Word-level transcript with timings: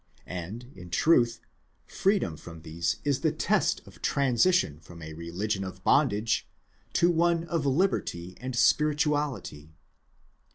And, 0.25 0.71
in 0.73 0.89
truth, 0.89 1.41
freedom 1.85 2.35
from 2.35 2.61
these 2.63 2.95
is 3.05 3.19
the 3.21 3.31
test 3.31 3.85
of 3.85 4.01
tran 4.01 4.33
sition 4.33 4.81
from 4.81 4.99
a 4.99 5.13
religion 5.13 5.63
of 5.63 5.83
bondage, 5.83 6.49
to 6.93 7.11
one 7.11 7.43
of 7.43 7.67
liberty 7.67 8.35
and 8.41 8.55
spirituality. 8.55 9.75